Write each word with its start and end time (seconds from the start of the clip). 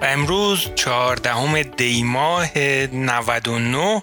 و 0.00 0.04
امروز 0.04 0.74
چهاردهم 0.74 1.62
دی 1.62 2.02
ماه 2.02 2.58
99 2.58 4.02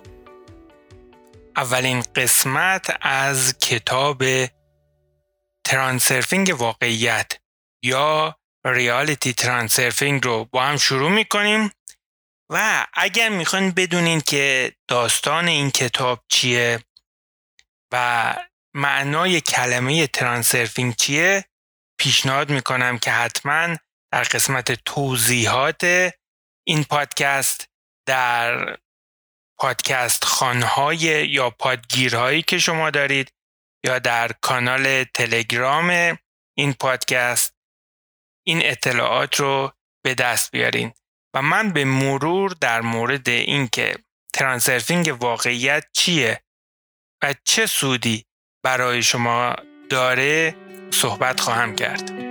اولین 1.56 2.04
قسمت 2.16 2.98
از 3.02 3.58
کتاب 3.58 4.24
ترانسرفینگ 5.64 6.56
واقعیت 6.58 7.32
یا 7.84 8.36
Reality 8.66 9.34
Transurfing 9.34 10.26
رو 10.26 10.46
با 10.52 10.64
هم 10.64 10.78
شروع 10.78 11.12
می‌کنیم. 11.12 11.72
و 12.50 12.88
اگر 12.94 13.30
می‌خواین 13.30 13.72
بدونین 13.72 14.22
که 14.22 14.74
داستان 14.88 15.48
این 15.48 15.72
کتاب 15.72 16.24
چیه 16.28 16.80
و 17.92 18.36
معنای 18.74 19.42
کلمه 19.42 20.08
ترانسرفینگ 20.08 20.96
چیه 20.96 21.46
پیشنهاد 22.00 22.50
می‌کنم 22.50 23.00
که 23.00 23.12
حتما 23.12 23.76
در 24.14 24.24
قسمت 24.24 24.72
توضیحات 24.72 26.12
این 26.68 26.84
پادکست 26.84 27.70
در 28.08 28.78
پادکست 29.60 30.24
خانهای 30.24 31.28
یا 31.30 31.50
پادگیرهایی 31.50 32.42
که 32.42 32.58
شما 32.58 32.90
دارید 32.90 33.34
یا 33.86 34.00
در 34.00 34.32
کانال 34.42 35.04
تلگرام 35.04 36.18
این 36.58 36.74
پادکست 36.74 37.54
این 38.46 38.66
اطلاعات 38.66 39.40
رو 39.40 39.72
به 40.04 40.16
دست 40.16 40.52
بیارین 40.52 40.94
و 41.36 41.42
من 41.42 41.72
به 41.72 41.86
مرور 41.86 42.52
در 42.62 42.82
مورد 42.82 43.30
اینکه 43.30 43.96
ترانسرفینگ 44.34 45.18
واقعیت 45.20 45.86
چیه 45.94 46.44
و 47.24 47.34
چه 47.44 47.66
سودی 47.66 48.26
برای 48.66 49.04
شما 49.04 49.56
داره 49.90 50.56
صحبت 50.92 51.40
خواهم 51.40 51.76
کرد. 51.76 52.23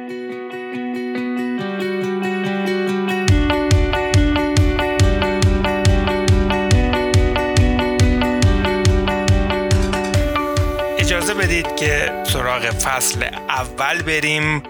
بدید 11.43 11.77
که 11.77 12.23
سراغ 12.27 12.71
فصل 12.71 13.23
اول 13.48 14.03
بریم 14.03 14.62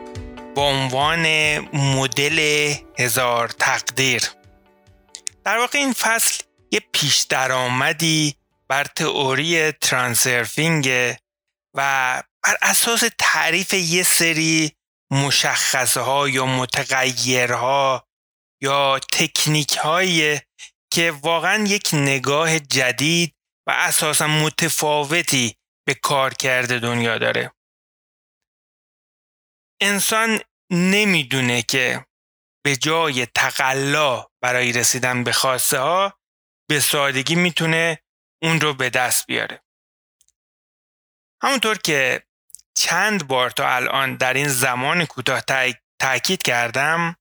با 0.55 0.69
عنوان 0.69 1.27
مدل 1.77 2.75
هزار 2.99 3.49
تقدیر. 3.49 4.23
در 5.45 5.59
واقع 5.59 5.79
این 5.79 5.93
فصل 5.93 6.43
یه 6.71 6.81
پیش 6.93 7.21
درآمدی 7.21 8.35
بر 8.69 8.85
تئوری 8.85 9.73
ترانسرفینگ 9.73 11.17
و 11.75 12.23
بر 12.45 12.57
اساس 12.63 13.05
تعریف 13.19 13.75
یه 13.75 14.03
سری 14.03 14.73
مشخصه 15.11 16.31
یا 16.31 16.47
متغیرها 16.47 18.07
یا 18.63 18.99
تکنیک 19.13 19.77
هایی 19.77 20.41
که 20.93 21.11
واقعا 21.23 21.65
یک 21.65 21.91
نگاه 21.93 22.59
جدید 22.59 23.35
و 23.67 23.71
اساسا 23.71 24.27
متفاوتی 24.27 25.57
به 25.85 25.95
کار 25.95 26.35
کرده 26.35 26.79
دنیا 26.79 27.19
داره. 27.19 27.53
انسان 29.81 30.41
نمی‌دونه 30.71 31.63
که 31.63 32.07
به 32.65 32.77
جای 32.77 33.27
تقلا 33.27 34.27
برای 34.43 34.73
رسیدن 34.73 35.25
به 35.25 35.33
خواسته 35.33 35.79
ها 35.79 36.19
به 36.69 36.81
سادگی 36.81 37.35
می‌تونه 37.35 38.03
اون 38.43 38.61
رو 38.61 38.75
به 38.75 38.91
دست 38.91 39.27
بیاره. 39.27 39.63
همونطور 41.43 41.79
که 41.79 42.27
چند 42.75 43.27
بار 43.27 43.51
تا 43.51 43.69
الان 43.69 44.17
در 44.17 44.35
این 44.35 44.49
زمان 44.49 45.07
کوتاه 45.07 45.43
تاکید 45.99 46.43
کردم 46.43 47.17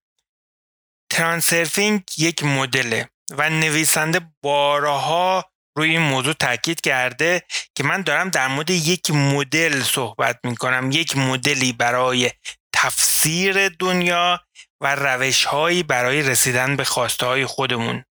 ترانسرفینگ 1.12 2.04
یک 2.18 2.44
مدله 2.44 3.10
و 3.32 3.50
نویسنده 3.50 4.32
بارها 4.42 5.51
روی 5.78 5.90
این 5.90 6.02
موضوع 6.02 6.34
تاکید 6.34 6.82
کرده 6.82 7.42
که 7.76 7.84
من 7.84 8.02
دارم 8.02 8.30
در 8.30 8.48
مورد 8.48 8.70
یک 8.70 9.12
مدل 9.12 9.84
صحبت 9.84 10.40
می 10.44 10.56
کنم 10.56 10.92
یک 10.92 11.18
مدلی 11.18 11.74
برای 11.74 12.32
تفسیر 12.76 13.70
دنیا 13.70 14.40
و 14.82 14.96
روشهایی 14.96 15.84
برای 15.84 16.22
رسیدن 16.22 16.76
به 16.76 16.84
خواسته 16.84 17.26
های 17.26 17.46
خودمون. 17.46 18.04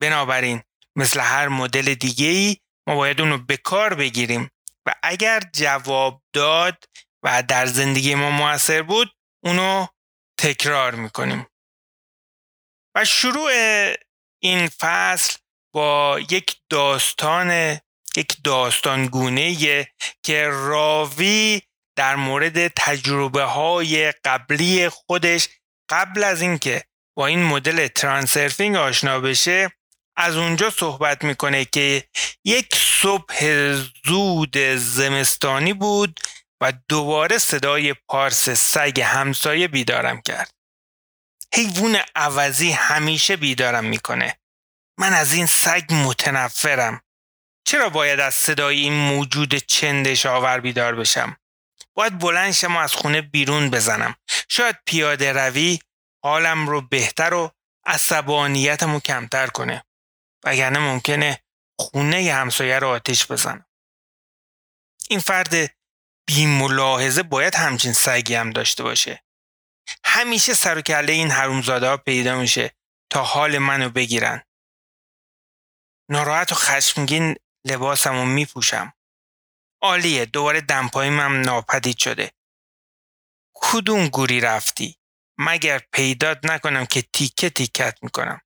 بنابراین 0.00 0.62
مثل 0.96 1.20
هر 1.20 1.48
مدل 1.48 1.94
دیگه 1.94 2.26
ای 2.26 2.56
ما 2.88 2.94
باید 2.94 3.20
اونو 3.20 3.38
به 3.38 3.56
کار 3.56 3.94
بگیریم 3.94 4.50
و 4.86 4.94
اگر 5.02 5.40
جواب 5.52 6.22
داد 6.32 6.84
و 7.22 7.42
در 7.42 7.66
زندگی 7.66 8.14
ما 8.14 8.30
موثر 8.30 8.82
بود 8.82 9.12
اونو 9.44 9.86
تکرار 10.40 10.94
می‌کنیم. 10.94 11.46
و 12.96 13.04
شروع 13.04 13.50
این 14.42 14.68
فصل 14.68 15.38
با 15.74 16.20
یک 16.30 16.56
داستان 16.70 17.80
یک 18.16 18.36
داستان 18.44 19.06
گونه 19.06 19.54
که 20.22 20.48
راوی 20.48 21.62
در 21.96 22.16
مورد 22.16 22.68
تجربه 22.68 23.42
های 23.42 24.12
قبلی 24.24 24.88
خودش 24.88 25.48
قبل 25.90 26.24
از 26.24 26.42
اینکه 26.42 26.84
با 27.16 27.26
این 27.26 27.42
مدل 27.42 27.88
ترانسرفینگ 27.88 28.76
آشنا 28.76 29.20
بشه 29.20 29.72
از 30.16 30.36
اونجا 30.36 30.70
صحبت 30.70 31.24
می‌کنه 31.24 31.64
که 31.64 32.04
یک 32.44 32.74
صبح 33.00 33.72
زود 34.04 34.56
زمستانی 34.76 35.72
بود 35.72 36.20
و 36.60 36.72
دوباره 36.88 37.38
صدای 37.38 37.94
پارس 38.08 38.50
سگ 38.50 39.00
همسایه 39.00 39.68
بیدارم 39.68 40.22
کرد. 40.22 40.50
حیوان 41.54 41.96
عوضی 42.14 42.70
همیشه 42.70 43.36
بیدارم 43.36 43.84
می‌کنه. 43.84 44.38
من 44.98 45.12
از 45.12 45.32
این 45.32 45.46
سگ 45.46 45.84
متنفرم. 45.90 47.00
چرا 47.66 47.88
باید 47.88 48.20
از 48.20 48.34
صدای 48.34 48.80
این 48.80 48.92
موجود 48.92 49.54
چندش 49.54 50.26
آور 50.26 50.60
بیدار 50.60 50.94
بشم؟ 50.94 51.36
باید 51.96 52.18
بلند 52.18 52.52
شم 52.52 52.76
از 52.76 52.94
خونه 52.94 53.22
بیرون 53.22 53.70
بزنم. 53.70 54.14
شاید 54.48 54.76
پیاده 54.86 55.32
روی 55.32 55.78
حالم 56.24 56.68
رو 56.68 56.80
بهتر 56.80 57.34
و 57.34 57.50
عصبانیتم 57.86 58.92
رو 58.92 59.00
کمتر 59.00 59.46
کنه. 59.46 59.84
وگرنه 60.44 60.78
ممکنه 60.78 61.38
خونه 61.80 62.32
همسایه 62.32 62.78
رو 62.78 62.88
آتش 62.88 63.26
بزنم. 63.26 63.66
این 65.08 65.20
فرد 65.20 65.76
بی 66.26 66.46
ملاحظه 66.46 67.22
باید 67.22 67.54
همچین 67.54 67.92
سگی 67.92 68.34
هم 68.34 68.50
داشته 68.50 68.82
باشه. 68.82 69.24
همیشه 70.04 70.54
سر 70.54 70.78
و 70.78 70.80
کله 70.80 71.12
این 71.12 71.30
حرومزاده 71.30 71.88
ها 71.88 71.96
پیدا 71.96 72.36
میشه 72.38 72.70
تا 73.10 73.22
حال 73.22 73.58
منو 73.58 73.90
بگیرن. 73.90 74.42
ناراحت 76.10 76.52
و 76.52 76.54
خشمگین 76.54 77.36
لباسم 77.64 78.12
رو 78.12 78.24
میپوشم. 78.24 78.92
عالیه 79.82 80.26
دوباره 80.26 80.60
دمپاییم 80.60 81.20
هم 81.20 81.40
ناپدید 81.40 81.98
شده. 81.98 82.32
کدوم 83.54 84.08
گوری 84.08 84.40
رفتی؟ 84.40 84.98
مگر 85.38 85.78
پیدات 85.92 86.38
نکنم 86.44 86.86
که 86.86 87.02
تیکه 87.02 87.50
تیکت 87.50 87.98
می‌کنم. 88.02 88.40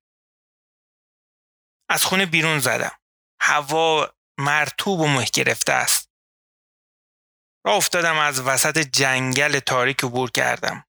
از 1.89 2.03
خونه 2.03 2.25
بیرون 2.25 2.59
زدم. 2.59 2.99
هوا 3.41 4.13
مرتوب 4.37 4.99
و 4.99 5.07
مه 5.07 5.25
گرفته 5.33 5.73
است. 5.73 6.09
را 7.65 7.73
افتادم 7.73 8.17
از 8.17 8.39
وسط 8.39 8.77
جنگل 8.77 9.59
تاریک 9.59 10.03
عبور 10.03 10.31
کردم. 10.31 10.85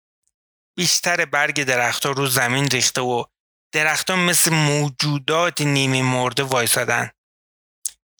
بیشتر 0.76 1.24
برگ 1.24 1.64
درختها 1.64 2.12
رو 2.12 2.26
زمین 2.26 2.66
ریخته 2.66 3.00
و 3.00 3.24
درختها 3.72 4.16
مثل 4.16 4.54
موجودات 4.54 5.60
نیمه 5.60 6.02
مرده 6.02 6.42
وایسادن. 6.42 7.10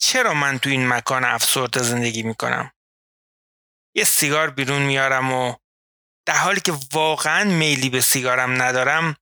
چرا 0.01 0.35
من 0.35 0.59
تو 0.59 0.71
این 0.71 0.89
مکان 0.89 1.25
افسرده 1.25 1.83
زندگی 1.83 2.23
می‌کنم؟ 2.23 2.73
یه 3.97 4.05
سیگار 4.05 4.51
بیرون 4.51 4.83
میارم 4.83 5.33
و 5.33 5.55
در 6.27 6.37
حالی 6.37 6.61
که 6.61 6.73
واقعا 6.93 7.45
میلی 7.45 7.91
به 7.91 8.01
سیگارم 8.01 8.63
ندارم 8.63 9.17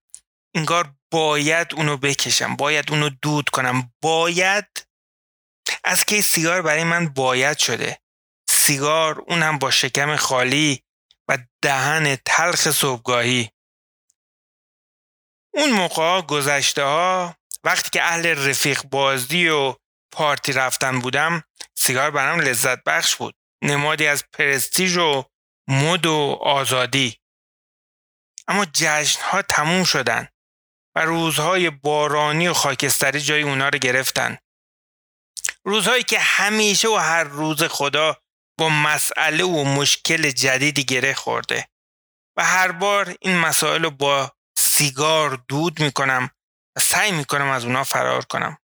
انگار 0.55 0.95
باید 1.11 1.75
اونو 1.75 1.97
بکشم 1.97 2.57
باید 2.57 2.91
اونو 2.91 3.09
دود 3.23 3.49
کنم 3.49 3.93
باید 4.03 4.87
از 5.85 6.05
کی 6.05 6.23
سیگار 6.23 6.63
برای 6.63 6.85
من 6.85 7.09
باید 7.09 7.59
شده 7.59 7.99
سیگار 8.49 9.19
اونم 9.19 9.59
با 9.59 9.71
شکم 9.71 10.17
خالی 10.17 10.83
و 11.29 11.39
دهن 11.63 12.17
تلخ 12.25 12.71
صبحگاهی 12.71 13.51
اون 15.59 15.71
موقع 15.71 16.21
گذشته 16.23 16.83
ها 16.83 17.37
وقتی 17.65 17.91
که 17.91 18.03
اهل 18.03 18.49
رفیق 18.49 18.83
بازی 18.83 19.49
و 19.49 19.75
پارتی 20.13 20.53
رفتن 20.53 20.99
بودم 20.99 21.43
سیگار 21.79 22.11
برام 22.11 22.41
لذت 22.41 22.85
بخش 22.85 23.17
بود. 23.17 23.35
نمادی 23.63 24.07
از 24.07 24.25
پرستیژ 24.33 24.97
و 24.97 25.25
مد 25.69 26.07
و 26.07 26.39
آزادی. 26.43 27.21
اما 28.49 28.65
جشن 28.65 29.23
ها 29.23 29.43
تموم 29.43 29.85
شدن 29.85 30.29
و 30.97 31.05
روزهای 31.05 31.71
بارانی 31.71 32.49
و 32.49 32.55
خاکستری 32.55 33.21
جای 33.21 33.43
اونا 33.43 33.69
رو 33.69 33.79
گرفتن. 33.79 34.39
روزهایی 35.65 36.03
که 36.03 36.19
همیشه 36.19 36.89
و 36.89 36.97
هر 36.97 37.25
روز 37.25 37.63
خدا 37.63 38.17
با 38.59 38.69
مسئله 38.69 39.45
و 39.45 39.65
مشکل 39.65 40.31
جدیدی 40.31 40.85
گره 40.85 41.15
خورده 41.15 41.69
و 42.37 42.45
هر 42.45 42.73
بار 42.73 43.17
این 43.21 43.39
مسائل 43.39 43.85
رو 43.85 43.91
با 43.91 44.38
سیگار 44.79 45.45
دود 45.49 45.81
می‌کنم 45.81 46.31
و 46.77 46.81
سعی 46.81 47.13
می‌کنم 47.13 47.51
از 47.51 47.65
اونا 47.65 47.85
فرار 47.85 48.25
کنم. 48.25 48.59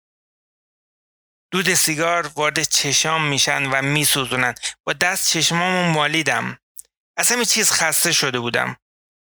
دود 1.52 1.74
سیگار 1.74 2.28
وارد 2.28 2.64
چشام 2.64 3.24
میشن 3.28 3.66
و 3.66 3.82
میسوزونن. 3.82 4.56
با 4.84 4.94
دست 4.94 5.30
چشمامو 5.30 5.92
مالیدم. 5.92 6.58
از 7.18 7.32
همه 7.32 7.46
چیز 7.46 7.72
خسته 7.72 8.12
شده 8.12 8.40
بودم 8.40 8.78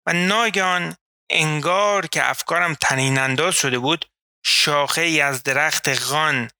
و 0.06 0.12
ناگهان 0.12 0.96
انگار 1.30 2.06
که 2.06 2.30
افکارم 2.30 2.74
تنین 2.74 3.18
انداز 3.18 3.54
شده 3.54 3.78
بود 3.78 4.10
شاخه 4.44 5.02
ای 5.02 5.20
از 5.20 5.42
درخت 5.42 5.88
غان 5.88 6.50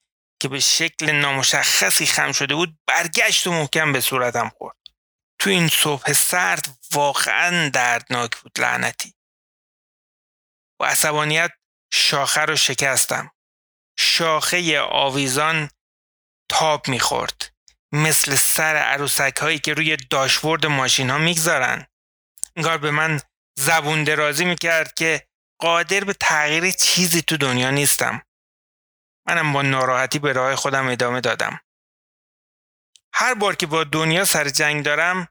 که 0.43 0.49
به 0.49 0.61
شکل 0.61 1.11
نامشخصی 1.13 2.07
خم 2.07 2.33
شده 2.33 2.55
بود 2.55 2.79
برگشت 2.87 3.47
و 3.47 3.53
محکم 3.53 3.93
به 3.93 4.01
صورتم 4.01 4.49
خورد. 4.59 4.77
تو 5.39 5.51
این 5.51 5.69
صبح 5.69 6.13
سرد 6.13 6.79
واقعا 6.93 7.69
دردناک 7.69 8.37
بود 8.37 8.61
لعنتی. 8.61 9.16
با 10.79 10.87
عصبانیت 10.87 11.51
شاخه 11.93 12.41
رو 12.41 12.57
شکستم. 12.57 13.31
شاخه 13.99 14.81
آویزان 14.81 15.71
تاب 16.49 16.89
می‌خورد. 16.89 17.53
مثل 17.93 18.35
سر 18.35 18.77
عروسک 18.77 19.37
هایی 19.37 19.59
که 19.59 19.75
روی 19.75 19.97
داشبورد 19.97 20.67
ماشین 20.67 21.11
ها 21.11 21.19
می‌گذارن. 21.19 21.87
انگار 22.57 22.79
به 22.79 22.91
من 22.91 23.21
زبون 23.59 24.05
درازی 24.05 24.45
می‌کرد 24.45 24.95
که 24.95 25.27
قادر 25.61 26.05
به 26.05 26.13
تغییر 26.13 26.71
چیزی 26.71 27.23
تو 27.23 27.37
دنیا 27.37 27.71
نیستم. 27.71 28.23
منم 29.29 29.53
با 29.53 29.63
ناراحتی 29.63 30.19
به 30.19 30.33
راه 30.33 30.57
خودم 30.57 30.89
ادامه 30.89 31.21
دادم. 31.21 31.61
هر 33.15 33.35
بار 33.35 33.57
که 33.57 33.67
با 33.67 33.85
دنیا 33.85 34.25
سر 34.25 34.49
جنگ 34.49 34.85
دارم 34.85 35.29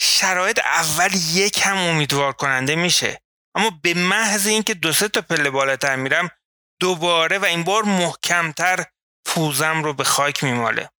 شرایط 0.00 0.58
اول 0.58 1.10
یک 1.14 1.60
هم 1.64 1.76
امیدوار 1.76 2.32
کننده 2.32 2.76
میشه. 2.76 3.22
اما 3.54 3.70
به 3.82 3.94
محض 3.94 4.46
اینکه 4.46 4.74
دو 4.74 4.92
سه 4.92 5.08
تا 5.08 5.20
پله 5.20 5.50
بالاتر 5.50 5.96
میرم 5.96 6.30
دوباره 6.80 7.38
و 7.38 7.44
این 7.44 7.62
بار 7.62 7.82
محکمتر 7.82 8.84
پوزم 9.24 9.84
رو 9.84 9.92
به 9.94 10.04
خاک 10.04 10.44
میماله. 10.44 10.90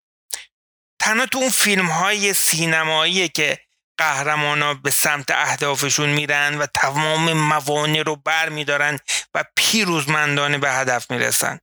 تنها 1.00 1.26
تو 1.26 1.38
اون 1.38 1.50
فیلم 1.50 1.86
های 1.86 2.34
سینمایی 2.34 3.30
که 3.30 3.60
قهرمانا 3.98 4.74
به 4.74 4.92
سمت 4.92 5.32
اهدافشون 5.32 6.10
میرن 6.10 6.58
و 6.58 6.66
تمام 6.66 7.34
موانع 7.34 8.02
رو 8.02 8.16
بر 8.16 8.50
میدارن 8.50 9.00
و 9.34 9.44
پیروزمندانه 9.56 10.58
به 10.58 10.72
هدف 10.72 11.12
می‌رسن. 11.12 11.60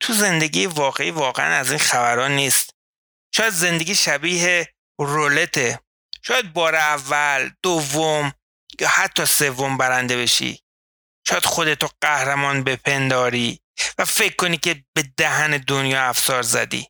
تو 0.00 0.12
زندگی 0.12 0.66
واقعی 0.66 1.10
واقعا 1.10 1.54
از 1.54 1.70
این 1.70 1.78
خبران 1.78 2.30
نیست. 2.30 2.74
شاید 3.34 3.52
زندگی 3.52 3.94
شبیه 3.94 4.74
رولته. 4.98 5.80
شاید 6.22 6.52
بار 6.52 6.74
اول 6.74 7.50
دوم 7.62 8.32
یا 8.80 8.88
حتی 8.88 9.26
سوم 9.26 9.76
برنده 9.76 10.16
بشی. 10.16 10.62
شاید 11.28 11.44
خودتو 11.44 11.88
قهرمان 12.00 12.64
بپنداری 12.64 13.60
و 13.98 14.04
فکر 14.04 14.36
کنی 14.36 14.56
که 14.56 14.84
به 14.94 15.02
دهن 15.16 15.50
دنیا 15.50 16.02
افسار 16.02 16.42
زدی. 16.42 16.88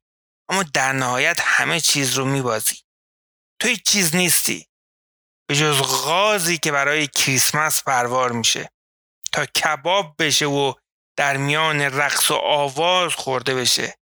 اما 0.49 0.62
در 0.62 0.93
نهایت 0.93 1.40
همه 1.40 1.81
چیز 1.81 2.14
رو 2.14 2.25
میبازی. 2.25 2.76
تو 3.61 3.69
هیچ 3.69 3.82
چیز 3.82 4.14
نیستی. 4.14 4.67
به 5.49 5.56
جز 5.56 5.82
غازی 5.82 6.58
که 6.58 6.73
برای 6.73 7.06
کریسمس 7.06 7.82
پروار 7.82 8.32
میشه. 8.32 8.70
تا 9.32 9.46
کباب 9.46 10.14
بشه 10.19 10.46
و 10.46 10.75
در 11.17 11.37
میان 11.37 11.81
رقص 11.81 12.31
و 12.31 12.35
آواز 12.35 13.14
خورده 13.14 13.55
بشه. 13.55 13.99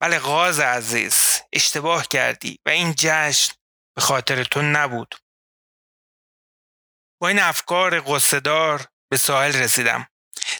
بله 0.00 0.18
غاز 0.18 0.60
عزیز 0.60 1.42
اشتباه 1.52 2.08
کردی 2.08 2.58
و 2.66 2.70
این 2.70 2.94
جشن 2.98 3.54
به 3.96 4.02
خاطر 4.02 4.44
تو 4.44 4.62
نبود. 4.62 5.14
با 7.22 7.28
این 7.28 7.38
افکار 7.38 8.00
قصدار 8.00 8.86
به 9.10 9.16
ساحل 9.16 9.52
رسیدم. 9.52 10.06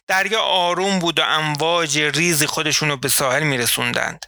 دریا 0.06 0.41
آروم 0.41 0.99
بود 0.99 1.19
و 1.19 1.23
امواج 1.23 1.99
ریزی 1.99 2.47
خودشون 2.47 2.88
رو 2.88 2.97
به 2.97 3.09
ساحل 3.09 3.43
میرسوندند. 3.43 4.26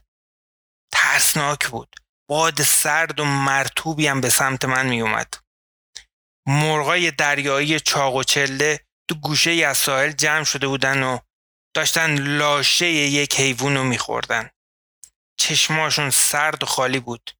ترسناک 0.92 1.68
بود. 1.68 1.96
باد 2.28 2.62
سرد 2.62 3.20
و 3.20 3.24
مرتوبی 3.24 4.06
هم 4.06 4.20
به 4.20 4.30
سمت 4.30 4.64
من 4.64 4.86
میومد 4.86 5.34
مرغای 6.46 7.10
دریایی 7.10 7.80
چاق 7.80 8.14
و 8.14 8.22
چله 8.22 8.80
تو 9.08 9.14
گوشه 9.14 9.50
ای 9.50 9.64
از 9.64 9.78
ساحل 9.78 10.12
جمع 10.12 10.44
شده 10.44 10.66
بودن 10.66 11.02
و 11.02 11.18
داشتن 11.74 12.14
لاشه 12.36 12.86
یک 12.86 13.40
حیوان 13.40 13.76
رو 13.76 13.84
میخوردن. 13.84 14.50
چشماشون 15.36 16.10
سرد 16.10 16.62
و 16.62 16.66
خالی 16.66 17.00
بود. 17.00 17.30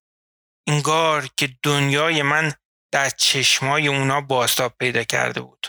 انگار 0.67 1.29
که 1.37 1.57
دنیای 1.63 2.23
من 2.23 2.53
در 2.95 3.11
چشمای 3.11 3.89
اونا 3.89 4.21
باستاب 4.21 4.75
پیدا 4.79 5.05
کرده 5.05 5.41
بود. 5.41 5.67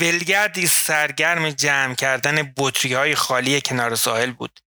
ولگردی 0.00 0.66
سرگرم 0.66 1.50
جمع 1.50 1.94
کردن 1.94 2.54
بطری 2.56 2.94
های 2.94 3.14
خالی 3.14 3.60
کنار 3.60 3.94
ساحل 3.94 4.32
بود. 4.32 4.60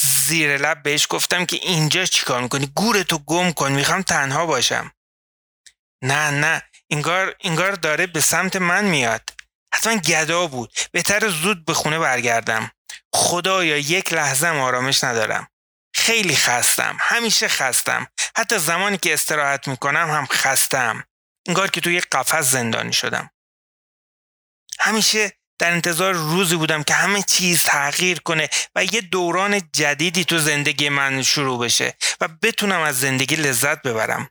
زیر 0.00 0.56
لب 0.56 0.82
بهش 0.82 1.06
گفتم 1.10 1.46
که 1.46 1.56
اینجا 1.56 2.04
چیکار 2.04 2.42
می‌کنی؟ 2.42 2.66
گورتو 2.66 3.18
گم 3.18 3.52
کن 3.52 3.72
می‌خوام 3.72 4.02
تنها 4.02 4.46
باشم. 4.46 4.92
نه 6.02 6.30
نه 6.30 6.62
انگار 6.90 7.36
انگار 7.40 7.72
داره 7.72 8.06
به 8.06 8.20
سمت 8.20 8.56
من 8.56 8.84
میاد. 8.84 9.30
حتما 9.74 9.96
گدا 9.96 10.46
بود. 10.46 10.72
بهتر 10.92 11.28
زود 11.28 11.64
به 11.64 11.74
خونه 11.74 11.98
برگردم. 11.98 12.70
خدایا 13.14 13.76
یک 13.76 14.12
لحظه 14.12 14.48
آرامش 14.48 15.04
ندارم. 15.04 15.48
خیلی 15.94 16.36
خستم. 16.36 16.96
همیشه 17.00 17.48
خستم. 17.48 18.06
حتی 18.38 18.58
زمانی 18.58 18.98
که 18.98 19.14
استراحت 19.14 19.68
می‌کنم 19.68 20.10
هم 20.10 20.26
خستم 20.26 21.04
انگار 21.48 21.70
که 21.70 21.80
توی 21.80 22.00
قفس 22.00 22.50
زندانی 22.50 22.92
شدم. 22.92 23.30
همیشه 24.80 25.32
در 25.58 25.72
انتظار 25.72 26.14
روزی 26.14 26.56
بودم 26.56 26.82
که 26.82 26.94
همه 26.94 27.22
چیز 27.22 27.62
تغییر 27.62 28.20
کنه 28.20 28.48
و 28.74 28.84
یه 28.84 29.00
دوران 29.00 29.60
جدیدی 29.72 30.24
تو 30.24 30.38
زندگی 30.38 30.88
من 30.88 31.22
شروع 31.22 31.64
بشه 31.64 31.96
و 32.20 32.28
بتونم 32.28 32.80
از 32.80 33.00
زندگی 33.00 33.36
لذت 33.36 33.82
ببرم. 33.82 34.30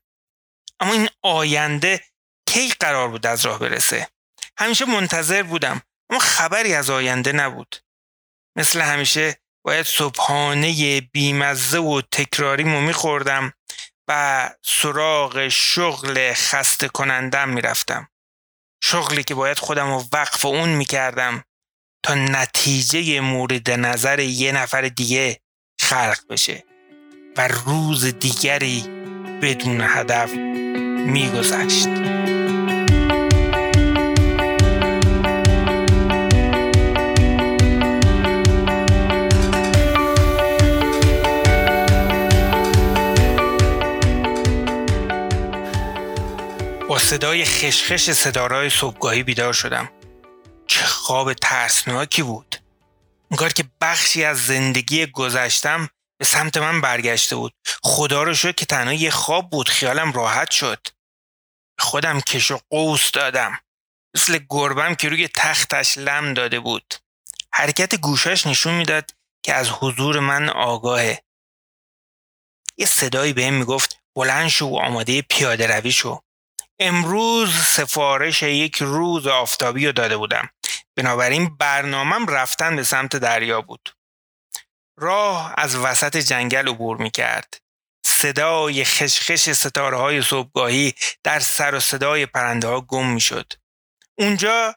اما 0.80 0.94
این 0.94 1.10
آینده 1.22 2.04
کی 2.46 2.70
قرار 2.80 3.08
بود 3.10 3.26
از 3.26 3.46
راه 3.46 3.60
برسه؟ 3.60 4.08
همیشه 4.58 4.86
منتظر 4.86 5.44
بودم 5.44 5.82
اما 6.10 6.20
خبری 6.20 6.74
از 6.74 6.90
آینده 6.90 7.32
نبود. 7.32 7.76
مثل 8.56 8.82
همیشه 8.82 9.42
باید 9.66 9.86
صبحانه 9.86 11.02
بیمزه 11.02 11.78
و 11.78 12.02
تکراریمو 12.12 12.82
میخوردم. 12.82 13.54
و 14.08 14.50
سراغ 14.62 15.48
شغل 15.48 16.34
خسته 16.34 16.88
کنندم 16.88 17.50
می‌رفتم. 17.50 18.08
شغلی 18.84 19.24
که 19.24 19.36
باید 19.36 19.60
خودم 19.60 19.94
رو 19.94 20.04
وقف 20.14 20.46
اون 20.46 20.70
می‌کردم 20.70 21.44
تا 22.04 22.16
نتیجه 22.16 23.20
مورد 23.22 23.72
نظر 23.72 24.20
یه 24.20 24.52
نفر 24.52 24.82
دیگه 24.82 25.40
خلق 25.82 26.20
بشه 26.30 26.64
و 27.38 27.48
روز 27.48 28.06
دیگری 28.06 28.82
بدون 29.42 29.82
هدف 29.82 30.32
میگذشت. 31.08 31.88
صدای 47.08 47.46
خشخش 47.46 48.12
صدارای 48.12 48.70
صبحگاهی 48.70 49.24
بیدار 49.24 49.54
شدم. 49.54 49.90
چه 50.68 50.86
خواب 50.86 51.34
ترسناکی 51.34 52.24
بود. 52.24 52.56
انگار 53.32 53.54
که 53.54 53.64
بخشی 53.82 54.24
از 54.24 54.46
زندگی 54.46 55.06
گذشتم 55.06 55.90
به 56.20 56.26
سمت 56.26 56.58
من 56.58 56.82
برگشته 56.82 57.36
بود. 57.36 57.54
خدا 57.84 58.24
رو 58.24 58.34
شد 58.34 58.56
که 58.56 58.66
تنها 58.66 58.94
یه 58.94 59.10
خواب 59.10 59.50
بود. 59.50 59.70
خیالم 59.70 60.12
راحت 60.12 60.52
شد. 60.52 60.88
خودم 61.80 62.22
کش 62.22 62.52
و 62.52 62.60
قوس 62.70 63.12
دادم. 63.12 63.60
مثل 64.16 64.40
گربم 64.50 64.96
که 64.96 65.10
روی 65.10 65.28
تختش 65.28 65.98
لم 65.98 66.34
داده 66.34 66.60
بود. 66.60 66.94
حرکت 67.54 67.96
گوشش 67.96 68.48
نشون 68.48 68.74
می‌داد 68.74 69.12
که 69.44 69.54
از 69.54 69.70
حضور 69.70 70.20
من 70.20 70.50
آگاهه. 70.50 71.24
یه 72.78 72.86
صدایی 72.86 73.34
بهم 73.34 73.54
می‌گفت 73.54 74.00
بلند 74.16 74.48
شو 74.48 74.66
و 74.66 74.78
آماده 74.78 75.22
پیاده 75.22 75.68
روی 75.68 75.92
شو. 75.92 76.22
امروز 76.80 77.56
سفارش 77.56 78.44
یک 78.44 78.76
روز 78.76 79.28
آفتابی 79.28 79.86
رو 79.86 79.92
داده 79.92 80.18
بودم. 80.18 80.50
بنابراین 80.96 81.58
برنامهم 81.58 82.28
رفتن 82.28 82.76
به 82.76 82.84
سمت 82.84 83.16
دریا 83.16 83.62
بود. 83.62 83.90
راه 85.00 85.54
از 85.58 85.76
وسط 85.76 86.18
جنگل 86.18 86.68
عبور 86.68 86.98
می 86.98 87.12
کرد 87.12 87.62
صدای 88.06 88.86
خشخش 88.86 89.50
ستاره 89.50 89.98
های 89.98 90.22
صبحگاهی 90.22 90.94
در 91.24 91.40
سر 91.40 91.76
و 91.76 91.80
صدای 91.80 92.26
پرنده 92.26 92.68
ها 92.68 92.82
گم 92.82 93.08
می 93.08 93.22
شد 93.22 93.54
اونجا 94.20 94.76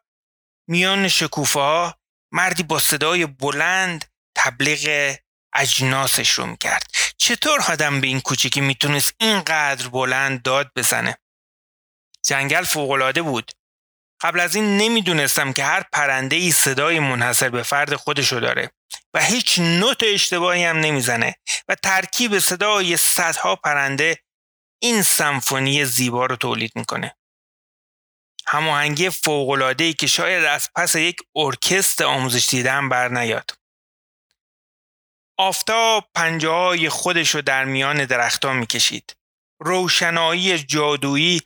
میان 0.68 1.08
شکوفه 1.08 1.60
ها 1.60 1.94
مردی 2.32 2.62
با 2.62 2.78
صدای 2.78 3.26
بلند 3.26 4.04
تبلیغ 4.36 5.16
اجناسش 5.54 6.30
رو 6.30 6.46
می‌کرد. 6.46 6.86
چطور 7.18 7.60
آدم 7.68 8.00
به 8.00 8.06
این 8.06 8.20
کوچیکی 8.20 8.60
می‌تونست 8.60 9.14
اینقدر 9.20 9.88
بلند 9.88 10.42
داد 10.42 10.70
بزنه؟ 10.76 11.18
جنگل 12.30 12.64
فوقالعاده 12.64 13.22
بود 13.22 13.52
قبل 14.20 14.40
از 14.40 14.54
این 14.54 14.76
نمی‌دونستم 14.76 15.52
که 15.52 15.64
هر 15.64 15.84
پرنده 15.92 16.36
ای 16.36 16.52
صدای 16.52 17.00
منحصر 17.00 17.48
به 17.48 17.62
فرد 17.62 17.94
خودشو 17.94 18.40
داره 18.40 18.70
و 19.14 19.24
هیچ 19.24 19.58
نوت 19.58 20.02
اشتباهی 20.02 20.64
هم 20.64 20.76
نمی‌زنه 20.76 21.34
و 21.68 21.74
ترکیب 21.74 22.38
صدای 22.38 22.96
صدها 22.96 23.56
پرنده 23.56 24.18
این 24.82 25.02
سمفونی 25.02 25.84
زیبا 25.84 26.26
رو 26.26 26.36
تولید 26.36 26.72
می‌کنه. 26.74 27.16
هماهنگی 28.46 29.10
ای 29.78 29.92
که 29.92 30.06
شاید 30.06 30.44
از 30.44 30.68
پس 30.76 30.94
یک 30.94 31.16
ارکست 31.36 32.02
آموزش 32.02 32.46
دیده 32.48 32.72
هم 32.72 32.88
بر 32.88 33.08
نیاد. 33.08 33.50
آفتاب 35.38 36.10
پنجه 36.14 36.48
های 36.48 36.88
خودش 36.88 37.34
رو 37.34 37.42
در 37.42 37.64
میان 37.64 38.04
درختان 38.04 38.56
می‌کشید. 38.56 39.16
روشنایی 39.60 40.58
جادویی 40.58 41.42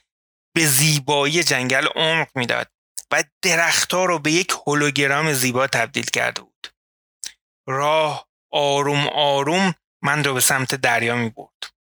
به 0.54 0.66
زیبایی 0.66 1.44
جنگل 1.44 1.87
عمق 1.87 2.28
می‌داد 2.34 2.70
و 3.11 3.25
درختها 3.42 4.04
رو 4.04 4.18
به 4.18 4.32
یک 4.32 4.50
هولوگرام 4.66 5.32
زیبا 5.32 5.66
تبدیل 5.66 6.04
کرده 6.04 6.40
بود. 6.42 6.68
راه 7.66 8.28
آروم 8.52 9.08
آروم 9.08 9.75
من 10.02 10.25
رو 10.25 10.34
به 10.34 10.40
سمت 10.40 10.75
دریا 10.75 11.16
می 11.16 11.30
برد. 11.30 11.73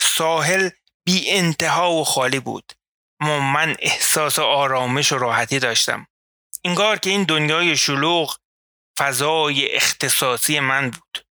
ساحل 0.00 0.70
بی 1.04 1.30
انتها 1.30 1.92
و 1.92 2.04
خالی 2.04 2.40
بود 2.40 2.72
اما 3.20 3.40
من 3.40 3.76
احساس 3.78 4.38
آرامش 4.38 5.12
و 5.12 5.18
راحتی 5.18 5.58
داشتم. 5.58 6.06
انگار 6.64 6.98
که 6.98 7.10
این 7.10 7.24
دنیای 7.24 7.76
شلوغ 7.76 8.38
فضای 8.98 9.74
اختصاصی 9.74 10.60
من 10.60 10.90
بود. 10.90 11.26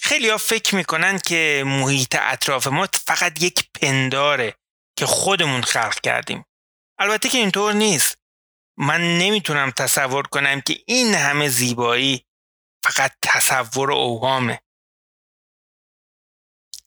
خیلی 0.00 0.28
ها 0.28 0.38
فکر 0.38 0.74
می‌کنن 0.74 1.18
که 1.18 1.62
محیط 1.66 2.16
اطراف 2.20 2.66
ما 2.66 2.88
فقط 2.94 3.42
یک 3.42 3.70
پنداره 3.74 4.54
که 4.98 5.06
خودمون 5.06 5.62
خلق 5.62 6.00
کردیم. 6.00 6.44
البته 6.98 7.28
که 7.28 7.38
اینطور 7.38 7.72
نیست. 7.72 8.18
من 8.78 9.18
نمی‌تونم 9.18 9.70
تصور 9.70 10.26
کنم 10.26 10.60
که 10.60 10.82
این 10.86 11.14
همه 11.14 11.48
زیبایی 11.48 12.26
فقط 12.84 13.12
تصور 13.22 13.92
اوهامه. 13.92 14.60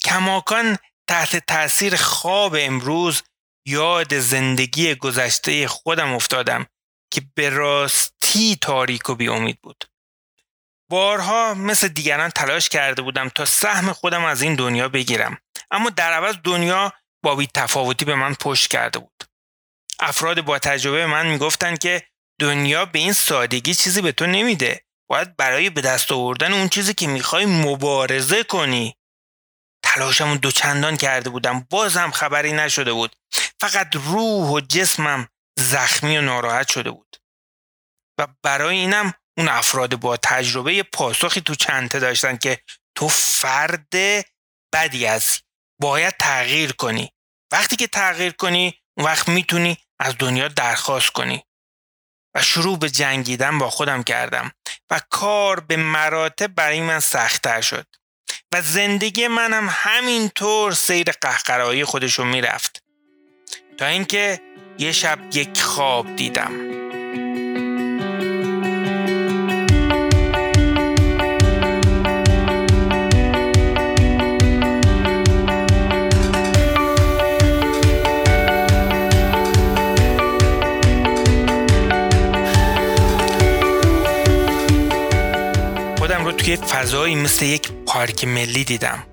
کماکان 0.04 0.78
تحت 1.08 1.36
تاثیر 1.36 1.96
خواب 1.96 2.56
امروز 2.60 3.24
یاد 3.66 4.20
زندگی 4.20 4.96
گذشته 4.96 5.68
خودم 5.68 6.14
افتادم 6.14 6.66
که 7.12 7.22
به 7.36 7.50
راستی 7.50 8.58
تاریک 8.62 9.10
و 9.10 9.16
امید 9.32 9.62
بود. 9.62 9.86
بارها 10.90 11.54
مثل 11.54 11.88
دیگران 11.88 12.30
تلاش 12.30 12.70
کرده 12.70 13.02
بودم 13.02 13.30
تا 13.30 13.46
سهم 13.46 13.94
خودم 13.94 14.24
از 14.24 14.42
این 14.42 14.56
دنیا 14.56 14.90
بگیرم 14.90 15.38
اما 15.72 15.90
در 15.90 16.14
عوض 16.14 16.36
دنیا 16.44 16.94
با 17.24 17.46
تفاوتی 17.54 18.06
به 18.06 18.16
من 18.16 18.34
پشت 18.36 18.72
کرده 18.72 19.00
بود. 19.00 19.24
افراد 20.00 20.42
با 20.42 20.60
تجربه 20.60 21.06
من 21.06 21.28
می‌گفتند 21.28 21.80
که 21.80 22.04
دنیا 22.40 22.86
به 22.86 23.00
این 23.00 23.14
سادگی 23.14 23.74
چیزی 23.74 24.02
به 24.02 24.12
تو 24.12 24.26
نمیده. 24.26 24.86
باید 25.10 25.36
برای 25.36 25.70
به 25.70 25.82
دست 25.82 26.12
آوردن 26.12 26.54
اون 26.54 26.70
چیزی 26.70 26.94
که 26.94 27.08
می‌خوای 27.08 27.46
مبارزه 27.46 28.44
کنی. 28.44 28.96
تلاشمون 29.84 30.38
دوچندان 30.38 30.98
کرده 30.98 31.30
بودم 31.30 31.68
بازم 31.70 32.12
خبری 32.12 32.52
نشده 32.54 32.94
بود. 32.94 33.16
فقط 33.62 33.96
روح 33.96 34.50
و 34.50 34.60
جسمم 34.60 35.28
زخمی 35.60 36.18
و 36.18 36.22
ناراحت 36.22 36.68
شده 36.68 36.92
بود. 36.92 37.18
و 38.20 38.28
برای 38.44 38.78
اینم 38.78 39.14
اون 39.38 39.48
افراد 39.48 39.96
با 39.96 40.18
تجربه 40.18 40.84
پاسخی 40.84 41.42
تو 41.42 41.56
چنته 41.56 42.00
داشتن 42.00 42.38
که 42.38 42.60
تو 42.96 43.08
فرد 43.08 43.94
بدی 44.74 45.06
هستی 45.06 45.51
باید 45.82 46.14
تغییر 46.20 46.72
کنی. 46.72 47.14
وقتی 47.52 47.76
که 47.76 47.88
تغییر 47.88 48.32
کنی 48.32 48.74
اون 48.98 49.06
وقت 49.06 49.30
می‌تونی 49.30 49.78
از 50.00 50.16
دنیا 50.20 50.48
درخواست 50.48 51.10
کنی. 51.10 51.44
و 52.36 52.42
شروع 52.42 52.78
به 52.78 52.90
جنگیدن 52.90 53.58
با 53.58 53.70
خودم 53.70 54.04
کردم. 54.04 54.52
و 54.92 55.02
کار 55.10 55.60
به 55.60 55.76
مراتب 55.76 56.48
برای 56.48 56.82
من 56.82 57.00
سختتر 57.00 57.62
شد. 57.62 57.88
و 58.54 58.62
زندگی 58.62 59.28
منم 59.28 59.70
همینطور 59.72 60.74
سیر 60.74 61.12
قهقرایی 61.12 61.86
خودشو 61.86 62.24
می‌رفت. 62.24 62.84
تا 63.78 63.86
اینکه 63.86 64.42
یه 64.78 64.92
شب 64.92 65.20
یک 65.34 65.62
خواب 65.62 66.16
دیدم. 66.16 66.81
توی 86.32 86.58
فضایی 86.58 87.16
مثل 87.16 87.46
یک 87.46 87.72
پارک 87.72 88.24
ملی 88.24 88.64
دیدم. 88.64 89.08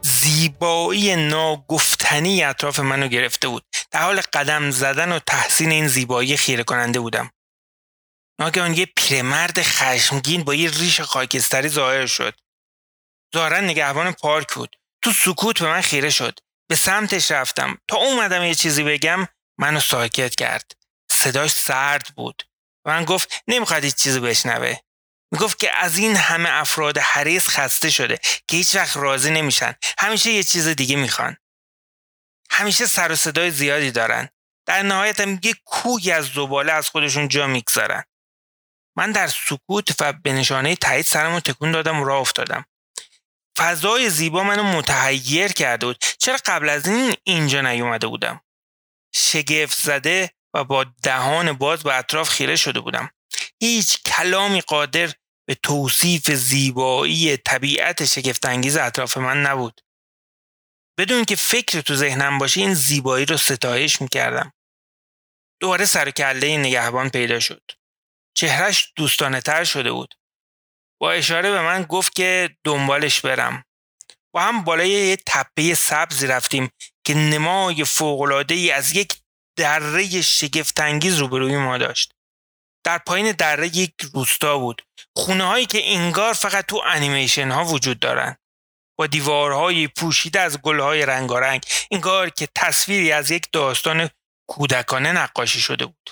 زیبایی 0.00 1.16
ناگفتنی 1.16 2.44
اطراف 2.44 2.80
منو 2.80 3.08
گرفته 3.08 3.48
بود. 3.48 3.64
در 3.90 4.02
حال 4.02 4.20
قدم 4.20 4.70
زدن 4.70 5.12
و 5.12 5.18
تحسین 5.18 5.70
این 5.70 5.88
زیبایی 5.88 6.36
خیره 6.36 6.64
کننده 6.64 7.00
بودم. 7.00 7.30
ناگهان 8.40 8.74
یه 8.74 8.86
پیرمرد 8.96 9.62
خشمگین 9.62 10.44
با 10.44 10.54
یه 10.54 10.70
ریش 10.70 11.00
خاکستری 11.00 11.68
ظاهر 11.68 12.06
شد. 12.06 12.34
ظاهرا 13.34 13.60
نگهبان 13.60 14.12
پارک 14.12 14.54
بود. 14.54 14.76
تو 15.02 15.12
سکوت 15.12 15.62
به 15.62 15.68
من 15.68 15.80
خیره 15.80 16.10
شد. 16.10 16.38
به 16.68 16.76
سمتش 16.76 17.30
رفتم. 17.30 17.78
تا 17.88 17.96
اومدم 17.96 18.44
یه 18.44 18.54
چیزی 18.54 18.82
بگم 18.82 19.28
منو 19.58 19.80
ساکت 19.80 20.34
کرد. 20.34 20.72
صداش 21.10 21.50
سرد 21.50 22.12
بود. 22.16 22.42
من 22.86 23.04
گفت 23.04 23.42
نمی‌خواد 23.48 23.84
هیچ 23.84 23.94
چیزی 23.94 24.20
بشنوه. 24.20 24.76
می‌گفت 25.32 25.58
که 25.58 25.76
از 25.76 25.96
این 25.96 26.16
همه 26.16 26.48
افراد 26.52 26.98
حریص 26.98 27.48
خسته 27.48 27.90
شده 27.90 28.18
که 28.48 28.56
هیچ 28.56 28.74
وقت 28.74 28.96
راضی 28.96 29.30
نمیشن. 29.30 29.74
همیشه 29.98 30.30
یه 30.30 30.42
چیز 30.42 30.68
دیگه 30.68 30.96
می‌خوان. 30.96 31.36
همیشه 32.50 32.86
سر 32.86 33.12
و 33.12 33.16
صدای 33.16 33.50
زیادی 33.50 33.90
دارن. 33.90 34.28
در 34.66 34.82
نهایت 34.82 35.20
هم 35.20 35.40
یه 35.42 35.54
کوی 35.64 36.10
از 36.10 36.26
زباله 36.26 36.72
از 36.72 36.88
خودشون 36.88 37.28
جا 37.28 37.46
می‌گذارن. 37.46 38.04
من 38.96 39.12
در 39.12 39.26
سکوت 39.26 40.00
و 40.00 40.12
به 40.12 40.32
نشانه 40.32 40.76
تایید 40.76 41.06
سرمو 41.06 41.40
تکون 41.40 41.72
دادم 41.72 42.00
و 42.00 42.04
راه 42.04 42.20
افتادم. 42.20 42.64
فضای 43.58 44.10
زیبا 44.10 44.42
منو 44.42 44.62
متحیر 44.62 45.52
کرده 45.52 45.86
بود. 45.86 46.04
چرا 46.18 46.38
قبل 46.44 46.68
از 46.68 46.86
این 46.86 47.14
اینجا 47.24 47.60
نیومده 47.60 48.06
بودم؟ 48.06 48.40
شگفت 49.14 49.78
زده 49.78 50.30
و 50.54 50.64
با 50.64 50.84
دهان 51.02 51.52
باز 51.52 51.82
به 51.82 51.94
اطراف 51.94 52.28
خیره 52.28 52.56
شده 52.56 52.80
بودم. 52.80 53.10
هیچ 53.62 54.02
کلامی 54.02 54.60
قادر 54.60 55.12
به 55.50 55.56
توصیف 55.62 56.30
زیبایی 56.30 57.36
طبیعت 57.36 58.04
شگفتانگیز 58.04 58.76
اطراف 58.76 59.16
من 59.16 59.42
نبود. 59.42 59.80
بدون 60.98 61.24
که 61.24 61.36
فکر 61.36 61.80
تو 61.80 61.94
ذهنم 61.94 62.38
باشه 62.38 62.60
این 62.60 62.74
زیبایی 62.74 63.26
رو 63.26 63.36
ستایش 63.36 64.00
می‌کردم. 64.00 64.52
دوباره 65.60 65.84
سر 65.84 66.10
کله 66.10 66.56
نگهبان 66.56 67.08
پیدا 67.08 67.40
شد. 67.40 67.62
چهرش 68.36 68.92
دوستانه 68.96 69.40
تر 69.40 69.64
شده 69.64 69.92
بود. 69.92 70.14
با 71.00 71.12
اشاره 71.12 71.50
به 71.50 71.62
من 71.62 71.82
گفت 71.82 72.14
که 72.14 72.56
دنبالش 72.64 73.20
برم. 73.20 73.64
با 74.34 74.40
هم 74.40 74.64
بالای 74.64 74.90
یه 74.90 75.16
تپه 75.26 75.74
سبزی 75.74 76.26
رفتیم 76.26 76.70
که 77.06 77.14
نمای 77.14 77.84
فوقلاده 77.84 78.54
ای 78.54 78.70
از 78.70 78.92
یک 78.92 79.12
دره 79.58 80.22
شگفتانگیز 80.22 81.18
روبروی 81.18 81.56
ما 81.56 81.78
داشت. 81.78 82.12
در 82.84 82.98
پایین 82.98 83.32
دره 83.32 83.76
یک 83.76 83.94
روستا 84.14 84.58
بود. 84.58 84.82
خونه 85.16 85.44
هایی 85.44 85.66
که 85.66 85.94
انگار 85.94 86.32
فقط 86.32 86.66
تو 86.66 86.82
انیمیشن 86.86 87.50
ها 87.50 87.64
وجود 87.64 88.00
دارن. 88.00 88.36
با 88.98 89.06
دیوارهای 89.06 89.88
پوشیده 89.88 90.40
از 90.40 90.58
گلهای 90.58 91.06
رنگارنگ 91.06 91.66
انگار 91.90 92.30
که 92.30 92.48
تصویری 92.54 93.12
از 93.12 93.30
یک 93.30 93.46
داستان 93.52 94.10
کودکانه 94.48 95.12
نقاشی 95.12 95.60
شده 95.60 95.86
بود. 95.86 96.10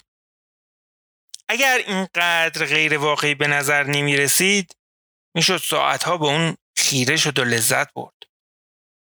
اگر 1.49 1.79
اینقدر 1.87 2.67
غیر 2.67 2.99
واقعی 2.99 3.35
به 3.35 3.47
نظر 3.47 3.83
نمی 3.83 4.17
رسید 4.17 4.77
می‌شد 5.37 5.57
ساعتها 5.57 6.17
به 6.17 6.27
اون 6.27 6.57
خیره 6.77 7.17
شد 7.17 7.39
و 7.39 7.45
لذت 7.45 7.93
برد. 7.93 8.15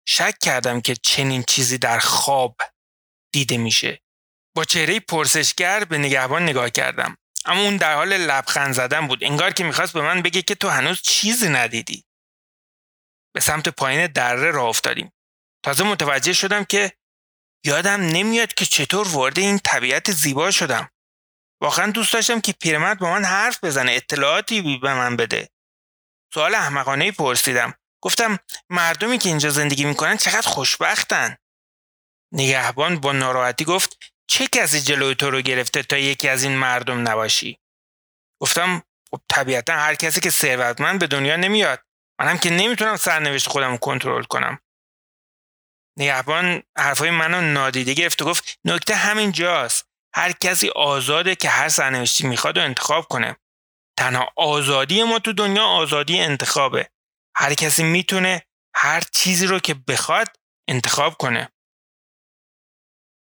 شک 0.08 0.38
کردم 0.38 0.80
که 0.80 0.94
چنین 1.02 1.44
چیزی 1.48 1.78
در 1.78 1.98
خواب 1.98 2.56
دیده 3.32 3.56
میشه. 3.56 4.00
با 4.56 4.64
چهره 4.64 5.00
پرسشگر 5.00 5.84
به 5.84 5.98
نگهبان 5.98 6.42
نگاه 6.42 6.70
کردم. 6.70 7.16
اما 7.46 7.60
اون 7.62 7.76
در 7.76 7.94
حال 7.94 8.16
لبخند 8.16 8.74
زدن 8.74 9.06
بود. 9.06 9.24
انگار 9.24 9.52
که 9.52 9.64
می‌خواست 9.64 9.92
به 9.92 10.00
من 10.00 10.22
بگه 10.22 10.42
که 10.42 10.54
تو 10.54 10.68
هنوز 10.68 11.02
چیزی 11.02 11.48
ندیدی. 11.48 12.04
به 13.34 13.40
سمت 13.40 13.68
پایین 13.68 14.06
دره 14.06 14.50
راه 14.50 14.68
افتادیم. 14.68 15.12
تازه 15.64 15.84
متوجه 15.84 16.32
شدم 16.32 16.64
که 16.64 16.92
یادم 17.64 18.00
نمیاد 18.00 18.54
که 18.54 18.64
چطور 18.66 19.08
وارد 19.08 19.38
این 19.38 19.58
طبیعت 19.58 20.10
زیبا 20.10 20.50
شدم. 20.50 20.90
واقعا 21.60 21.90
دوست 21.90 22.12
داشتم 22.12 22.40
که 22.40 22.52
پیرمرد 22.52 22.98
با 22.98 23.10
من 23.10 23.24
حرف 23.24 23.64
بزنه 23.64 23.92
اطلاعاتی 23.92 24.78
به 24.78 24.94
من 24.94 25.16
بده. 25.16 25.48
سوال 26.34 26.54
احمقانه 26.54 27.12
پرسیدم. 27.12 27.74
گفتم 28.02 28.38
مردمی 28.70 29.18
که 29.18 29.28
اینجا 29.28 29.50
زندگی 29.50 29.84
می‌کنن 29.84 30.16
چقدر 30.16 30.48
خوشبختن؟ 30.48 31.36
نگهبان 32.32 33.00
با 33.00 33.12
ناراحتی 33.12 33.64
گفت 33.64 34.13
چه 34.34 34.46
کسی 34.46 34.80
جلوی 34.80 35.14
تو 35.14 35.30
رو 35.30 35.40
گرفته 35.40 35.82
تا 35.82 35.96
یکی 35.96 36.28
از 36.28 36.42
این 36.42 36.56
مردم 36.56 37.08
نباشی؟ 37.08 37.58
گفتم 38.42 38.82
خب 39.10 39.20
طبیعتا 39.28 39.72
هر 39.72 39.94
کسی 39.94 40.20
که 40.20 40.30
ثروتمند 40.30 41.00
به 41.00 41.06
دنیا 41.06 41.36
نمیاد. 41.36 41.80
منم 42.20 42.38
که 42.38 42.50
نمی‌تونم 42.50 42.96
سرنوشت 42.96 43.48
خودم 43.48 43.76
کنترل 43.76 44.22
کنم. 44.22 44.58
نگهبان 45.98 46.62
حرفای 46.78 47.10
منو 47.10 47.40
نادیده 47.40 47.94
گرفت 47.94 48.22
و 48.22 48.24
گفت 48.24 48.58
نکته 48.64 48.94
همین 48.94 49.32
جاست. 49.32 49.88
هر 50.14 50.32
کسی 50.32 50.68
آزاده 50.68 51.34
که 51.34 51.48
هر 51.48 51.68
سرنوشتی 51.68 52.26
می‌خواد 52.26 52.58
و 52.58 52.60
انتخاب 52.60 53.04
کنه. 53.08 53.36
تنها 53.98 54.32
آزادی 54.36 55.02
ما 55.02 55.18
تو 55.18 55.32
دنیا 55.32 55.64
آزادی 55.64 56.20
انتخابه. 56.20 56.88
هر 57.36 57.54
کسی 57.54 57.82
می‌تونه 57.82 58.42
هر 58.76 59.00
چیزی 59.00 59.46
رو 59.46 59.58
که 59.58 59.74
بخواد 59.74 60.28
انتخاب 60.68 61.14
کنه. 61.14 61.48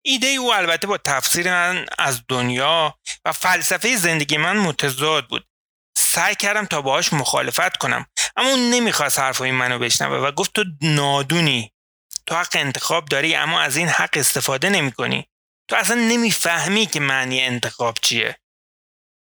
ایده 0.08 0.26
او 0.26 0.54
البته 0.54 0.86
با 0.86 0.98
تفسیر 0.98 1.50
من 1.50 1.86
از 1.98 2.22
دنیا 2.28 2.98
و 3.24 3.32
فلسفه 3.32 3.96
زندگی 3.96 4.36
من 4.36 4.56
متضاد 4.56 5.28
بود. 5.28 5.48
سعی 5.98 6.34
کردم 6.34 6.64
تا 6.64 6.82
باهاش 6.82 7.12
مخالفت 7.12 7.76
کنم 7.76 8.06
اما 8.36 8.48
اون 8.48 8.70
نمی‌خواست 8.70 9.18
حرفای 9.18 9.50
منو 9.50 9.78
بشنوه 9.78 10.16
و 10.16 10.32
گفت 10.32 10.52
تو 10.52 10.64
نادونی. 10.82 11.72
تو 12.26 12.34
حق 12.34 12.56
انتخاب 12.56 13.04
داری 13.04 13.34
اما 13.34 13.60
از 13.60 13.76
این 13.76 13.88
حق 13.88 14.10
استفاده 14.16 14.68
نمی 14.68 14.92
کنی. 14.92 15.28
تو 15.68 15.76
اصلا 15.76 15.96
نمی‌فهمی 15.96 16.86
که 16.86 17.00
معنی 17.00 17.40
انتخاب 17.42 17.96
چیه. 18.02 18.36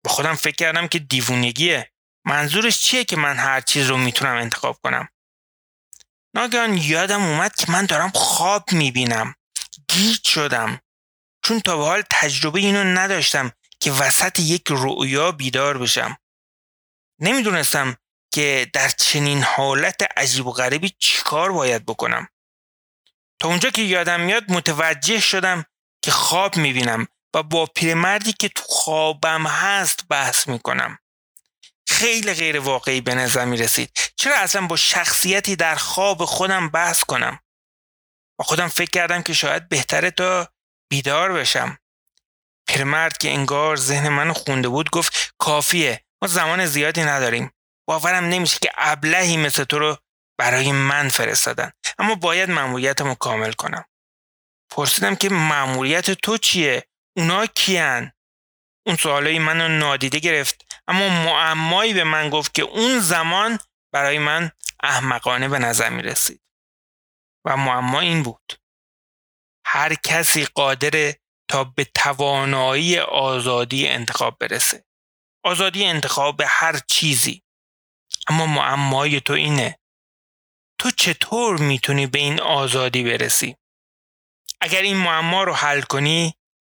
با 0.05 0.11
خودم 0.11 0.35
فکر 0.35 0.55
کردم 0.55 0.87
که 0.87 0.99
دیوونگیه. 0.99 1.91
منظورش 2.25 2.81
چیه 2.81 3.05
که 3.05 3.15
من 3.15 3.37
هر 3.37 3.61
چیز 3.61 3.87
رو 3.87 3.97
می‌تونم 3.97 4.35
انتخاب 4.35 4.79
کنم؟ 4.83 5.09
ناگهان 6.35 6.77
یادم 6.77 7.23
اومد 7.23 7.55
که 7.55 7.71
من 7.71 7.85
دارم 7.85 8.09
خواب 8.09 8.71
می‌بینم. 8.71 9.35
گیج 9.89 10.27
شدم. 10.27 10.81
چون 11.43 11.59
تا 11.59 11.77
به 11.77 11.83
حال 11.83 12.03
تجربه 12.11 12.59
اینو 12.59 12.83
نداشتم 12.83 13.51
که 13.79 13.91
وسط 13.91 14.39
یک 14.39 14.63
رؤیا 14.69 15.31
بیدار 15.31 15.77
بشم. 15.77 16.17
نمی‌دونستم 17.21 17.97
که 18.33 18.69
در 18.73 18.89
چنین 18.89 19.43
حالت 19.43 20.01
عجیب 20.17 20.47
و 20.47 20.51
غریبی 20.51 20.95
چیکار 20.99 21.51
باید 21.51 21.85
بکنم. 21.85 22.27
تا 23.39 23.47
اونجا 23.47 23.69
که 23.69 23.81
یادم 23.81 24.21
میاد 24.21 24.51
متوجه 24.51 25.19
شدم 25.19 25.65
که 26.01 26.11
خواب 26.11 26.57
می‌بینم 26.57 27.07
و 27.33 27.43
با 27.43 27.65
پیرمردی 27.65 28.33
که 28.33 28.49
تو 28.49 28.63
خوابم 28.65 29.47
هست 29.47 30.07
بحث 30.09 30.47
می‌کنم. 30.47 30.99
خیلی 31.87 32.33
غیر 32.33 32.59
واقعی 32.59 33.01
به 33.01 33.15
نظر 33.15 33.45
می 33.45 33.57
رسید 33.57 33.91
چرا 34.15 34.35
اصلا 34.35 34.67
با 34.67 34.75
شخصیتی 34.75 35.55
در 35.55 35.75
خواب 35.75 36.25
خودم 36.25 36.69
بحث 36.69 37.03
کنم؟ 37.03 37.39
با 38.39 38.45
خودم 38.45 38.67
فکر 38.67 38.89
کردم 38.89 39.21
که 39.21 39.33
شاید 39.33 39.69
بهتره 39.69 40.11
تا 40.11 40.47
بیدار 40.91 41.33
بشم. 41.33 41.77
پیرمرد 42.67 43.17
که 43.17 43.29
انگار 43.29 43.75
ذهن 43.75 44.09
منو 44.09 44.33
خونده 44.33 44.67
بود 44.67 44.89
گفت 44.89 45.33
کافیه 45.37 46.05
ما 46.21 46.27
زمان 46.27 46.65
زیادی 46.65 47.03
نداریم. 47.03 47.51
باورم 47.87 48.23
نمیشه 48.23 48.57
که 48.61 48.71
ابلهی 48.77 49.37
مثل 49.37 49.63
تو 49.63 49.79
رو 49.79 49.97
برای 50.37 50.71
من 50.71 51.09
فرستادن. 51.09 51.71
اما 51.97 52.15
باید 52.15 52.51
مأموریتمو 52.51 53.15
کامل 53.15 53.51
کنم. 53.51 53.85
پرسیدم 54.71 55.15
که 55.15 55.29
مأموریت 55.29 56.11
تو 56.11 56.37
چیه؟ 56.37 56.83
اونا 57.17 57.45
کیان؟ 57.45 58.11
اون 58.85 58.95
سوالای 58.95 59.39
منو 59.39 59.67
نادیده 59.67 60.19
گرفت 60.19 60.65
اما 60.87 61.09
معمایی 61.09 61.93
به 61.93 62.03
من 62.03 62.29
گفت 62.29 62.55
که 62.55 62.61
اون 62.61 62.99
زمان 62.99 63.59
برای 63.93 64.19
من 64.19 64.51
احمقانه 64.83 65.47
به 65.49 65.59
نظر 65.59 65.89
می 65.89 66.01
رسید 66.01 66.41
و 67.45 67.57
معما 67.57 67.99
این 67.99 68.23
بود. 68.23 68.53
هر 69.65 69.95
کسی 69.95 70.45
قادر 70.45 71.13
تا 71.49 71.63
به 71.63 71.85
توانایی 71.85 72.99
آزادی 72.99 73.87
انتخاب 73.87 74.37
برسه. 74.39 74.85
آزادی 75.43 75.85
انتخاب 75.85 76.37
به 76.37 76.47
هر 76.47 76.79
چیزی. 76.87 77.43
اما 78.27 78.45
معمای 78.45 79.21
تو 79.21 79.33
اینه. 79.33 79.79
تو 80.79 80.91
چطور 80.91 81.57
می‌تونی 81.57 82.07
به 82.07 82.19
این 82.19 82.41
آزادی 82.41 83.03
برسی؟ 83.03 83.55
اگر 84.61 84.81
این 84.81 84.97
معما 84.97 85.43
رو 85.43 85.53
حل 85.53 85.81
کنی 85.81 86.33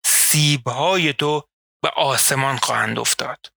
سیبهای 0.05 1.13
تو 1.13 1.47
به 1.83 1.89
آسمان 1.89 2.57
خواهند 2.57 2.99
افتاد. 2.99 3.53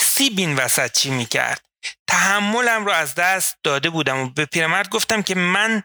سیب 0.00 0.38
این 0.38 0.56
وسط 0.56 0.92
چی 0.92 1.10
می‌کرد؟ 1.10 1.67
تحملم 2.06 2.86
رو 2.86 2.92
از 2.92 3.14
دست 3.14 3.56
داده 3.62 3.90
بودم 3.90 4.18
و 4.18 4.30
به 4.30 4.46
پیرمرد 4.46 4.88
گفتم 4.88 5.22
که 5.22 5.34
من 5.34 5.82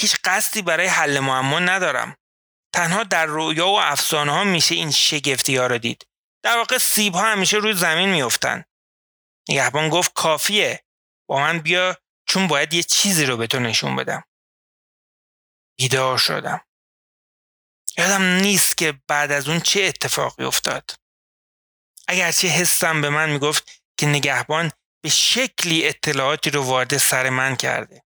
هیچ 0.00 0.16
قصدی 0.24 0.62
برای 0.62 0.86
حل 0.86 1.20
معما 1.20 1.58
ندارم. 1.58 2.16
تنها 2.74 3.04
در 3.04 3.26
رویا 3.26 3.68
و 3.68 3.80
افسانه 3.80 4.32
ها 4.32 4.44
میشه 4.44 4.74
این 4.74 4.90
شگفتی 4.90 5.56
ها 5.56 5.66
رو 5.66 5.78
دید. 5.78 6.06
در 6.44 6.56
واقع 6.56 6.78
سیب 6.78 7.14
ها 7.14 7.22
همیشه 7.32 7.56
روی 7.56 7.74
زمین 7.74 8.08
میافتند 8.08 8.64
نگهبان 9.48 9.88
گفت 9.88 10.12
کافیه. 10.12 10.84
با 11.28 11.40
من 11.40 11.58
بیا 11.58 11.96
چون 12.28 12.46
باید 12.46 12.74
یه 12.74 12.82
چیزی 12.82 13.26
رو 13.26 13.36
به 13.36 13.46
تو 13.46 13.58
نشون 13.58 13.96
بدم. 13.96 14.24
بیدار 15.78 16.18
شدم. 16.18 16.60
یادم 17.98 18.22
نیست 18.22 18.78
که 18.78 19.00
بعد 19.08 19.32
از 19.32 19.48
اون 19.48 19.60
چه 19.60 19.82
اتفاقی 19.82 20.44
افتاد. 20.44 20.90
اگرچه 22.08 22.48
حسم 22.48 23.00
به 23.00 23.10
من 23.10 23.30
می‌گفت 23.30 23.82
که 23.98 24.06
نگهبان 24.06 24.72
به 25.08 25.12
شکلی 25.12 25.88
اطلاعاتی 25.88 26.50
رو 26.50 26.62
وارد 26.62 26.96
سر 26.96 27.30
من 27.30 27.56
کرده. 27.56 28.02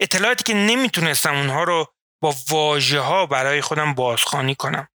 اطلاعاتی 0.00 0.44
که 0.44 0.54
نمی‌تونستم 0.54 1.36
اونها 1.36 1.64
رو 1.64 1.94
با 2.22 2.34
واژه 2.48 3.00
ها 3.00 3.26
برای 3.26 3.60
خودم 3.60 3.94
بازخوانی 3.94 4.54
کنم. 4.54 4.88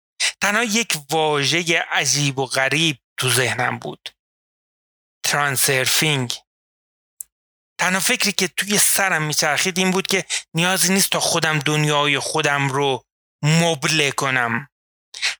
تنها 0.41 0.63
یک 0.63 0.97
واژه 1.09 1.85
عجیب 1.91 2.39
و 2.39 2.45
غریب 2.45 2.97
تو 3.17 3.29
ذهنم 3.29 3.79
بود. 3.79 4.09
ترانسرفینگ. 5.23 6.33
تنها 7.79 7.99
فکری 7.99 8.31
که 8.31 8.47
توی 8.47 8.77
سرم 8.77 9.21
میچرخید 9.21 9.77
این 9.77 9.91
بود 9.91 10.07
که 10.07 10.25
نیازی 10.53 10.93
نیست 10.93 11.09
تا 11.09 11.19
خودم 11.19 11.59
دنیای 11.59 12.19
خودم 12.19 12.69
رو 12.69 13.03
مبله 13.41 14.11
کنم. 14.11 14.69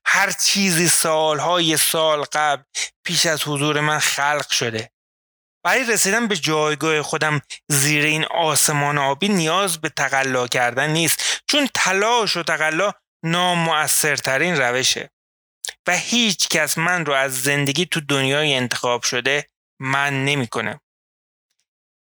هر 0.06 0.30
چیزی 0.32 0.88
سالهای 0.88 1.76
سال 1.76 2.24
قبل 2.32 2.62
پیش 3.04 3.26
از 3.26 3.42
حضور 3.42 3.80
من 3.80 3.98
خلق 3.98 4.50
شده. 4.50 4.93
برای 5.64 5.84
رسیدن 5.84 6.28
به 6.28 6.36
جایگاه 6.36 7.02
خودم 7.02 7.40
زیر 7.68 8.04
این 8.04 8.24
آسمان 8.24 8.98
آبی 8.98 9.28
نیاز 9.28 9.80
به 9.80 9.88
تقلا 9.88 10.46
کردن 10.46 10.90
نیست. 10.90 11.42
چون 11.48 11.68
تلاش 11.74 12.36
و 12.36 12.42
تقلا 12.42 12.92
نامؤثرترین 13.22 14.56
روشه. 14.56 15.10
و 15.86 15.96
هیچ 15.96 16.48
کس 16.48 16.78
من 16.78 17.06
رو 17.06 17.12
از 17.12 17.42
زندگی 17.42 17.86
تو 17.86 18.00
دنیای 18.00 18.54
انتخاب 18.54 19.02
شده 19.02 19.50
من 19.80 20.24
نمی‌کنه. 20.24 20.80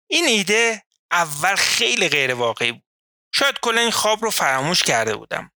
این 0.10 0.26
ایده 0.26 0.84
اول 1.12 1.56
خیلی 1.56 2.10
غیر 2.10 2.34
واقعی 2.34 2.72
بود. 2.72 2.84
شاید 3.34 3.60
کلا 3.62 3.82
این 3.82 3.92
خواب 3.92 4.24
رو 4.24 4.30
فراموش 4.30 4.84
کرده 4.84 5.16
بودم. 5.16 5.52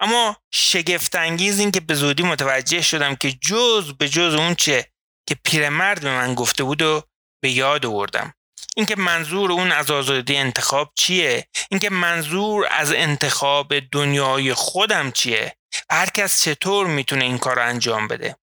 اما 0.00 0.36
شگفت 0.50 1.14
انگیز 1.14 1.60
این 1.60 1.70
که 1.70 1.80
به 1.80 1.94
زودی 1.94 2.22
متوجه 2.22 2.82
شدم 2.82 3.14
که 3.14 3.32
جز 3.32 3.92
به 3.92 4.08
جز 4.08 4.34
اون 4.34 4.54
چه 4.54 4.92
که 5.28 5.36
پیرمرد 5.44 6.00
به 6.00 6.10
من 6.10 6.34
گفته 6.34 6.64
بود 6.64 6.82
و 6.82 7.02
به 7.42 7.50
یاد 7.50 7.86
آوردم. 7.86 8.34
اینکه 8.76 8.96
منظور 8.96 9.52
اون 9.52 9.72
از 9.72 9.90
آزادی 9.90 10.36
انتخاب 10.36 10.92
چیه؟ 10.94 11.48
اینکه 11.70 11.90
منظور 11.90 12.68
از 12.70 12.92
انتخاب 12.92 13.78
دنیای 13.78 14.54
خودم 14.54 15.10
چیه؟ 15.10 15.56
هر 15.90 16.06
کس 16.06 16.42
چطور 16.42 16.86
می‌تونه 16.86 17.24
این 17.24 17.38
کار 17.38 17.58
انجام 17.58 18.08
بده؟ 18.08 18.36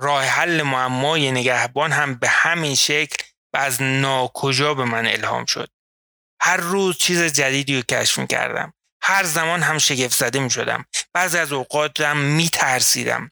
راه 0.00 0.24
حل 0.24 0.62
معمای 0.62 1.32
نگهبان 1.32 1.92
هم 1.92 2.14
به 2.14 2.28
همین 2.28 2.74
شکل 2.74 3.24
و 3.54 3.58
از 3.58 3.82
ناکجا 3.82 4.74
به 4.74 4.84
من 4.84 5.06
الهام 5.06 5.44
شد. 5.44 5.70
هر 6.42 6.56
روز 6.56 6.98
چیز 6.98 7.22
جدیدی 7.22 7.76
رو 7.76 7.82
کشف 7.82 8.18
می‌کردم. 8.18 8.72
هر 9.02 9.24
زمان 9.24 9.62
هم 9.62 9.78
شگفت 9.78 10.16
زده 10.16 10.38
می 10.38 10.50
شدم 10.50 10.84
بعضی 11.12 11.38
از 11.38 11.52
اوقاتم 11.52 12.16
می 12.16 12.48
ترسیدم 12.48 13.30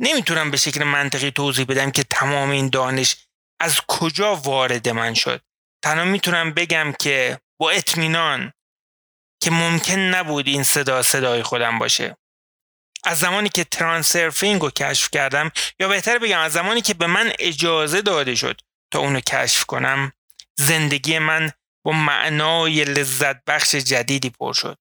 نمی‌تونم 0.00 0.50
به 0.50 0.56
شکل 0.56 0.84
منطقی 0.84 1.30
توضیح 1.30 1.64
بدم 1.64 1.90
که 1.90 2.04
تمام 2.10 2.50
این 2.50 2.68
دانش 2.68 3.16
از 3.60 3.80
کجا 3.88 4.36
وارد 4.36 4.88
من 4.88 5.14
شد؟ 5.14 5.42
تنها 5.84 6.04
می‌تونم 6.04 6.52
بگم 6.52 6.92
که 7.00 7.40
با 7.60 7.70
اطمینان 7.70 8.52
که 9.42 9.50
ممکن 9.50 9.98
نبود 9.98 10.48
این 10.48 10.62
صدا 10.62 11.02
صدای 11.02 11.42
خودم 11.42 11.78
باشه. 11.78 12.16
از 13.04 13.18
زمانی 13.18 13.48
که 13.48 13.64
ترانسرفینگ 13.64 14.62
رو 14.62 14.70
کشف 14.70 15.10
کردم 15.10 15.50
یا 15.80 15.88
بهتر 15.88 16.18
بگم 16.18 16.38
از 16.38 16.52
زمانی 16.52 16.80
که 16.80 16.94
به 16.94 17.06
من 17.06 17.32
اجازه 17.38 18.02
داده 18.02 18.34
شد 18.34 18.60
تا 18.92 18.98
اونو 18.98 19.20
کشف 19.20 19.64
کنم 19.64 20.12
زندگی 20.58 21.18
من 21.18 21.52
با 21.84 21.92
معنای 21.92 22.84
لذت 22.84 23.44
بخش 23.44 23.74
جدیدی 23.74 24.30
پر 24.30 24.52
شد. 24.52 24.78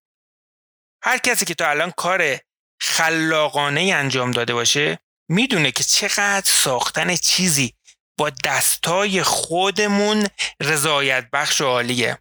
هر 1.03 1.17
کسی 1.17 1.45
که 1.45 1.53
تا 1.53 1.69
الان 1.69 1.91
کار 1.91 2.37
خلاقانه 2.81 3.81
انجام 3.81 4.31
داده 4.31 4.53
باشه 4.53 4.99
می‌دونه 5.29 5.71
که 5.71 5.83
چقدر 5.83 6.51
ساختن 6.51 7.15
چیزی 7.15 7.73
با 8.17 8.31
دستای 8.43 9.23
خودمون 9.23 10.27
رضایت 10.61 11.29
بخش 11.33 11.61
و 11.61 11.65
عالیه. 11.65 12.17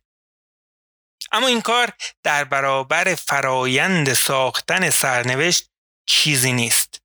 اما 1.33 1.47
این 1.47 1.63
کار 1.63 1.93
در 2.23 2.45
برابر 2.45 3.15
فرایند 3.15 4.13
ساختن 4.13 4.91
سرنوشت 4.91 5.71
چیزی 6.09 6.53
نیست. 6.53 7.03